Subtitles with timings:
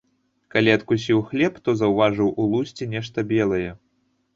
[0.55, 3.67] Калі адкусіў хлеб, то заўважыў у лусце нешта белае.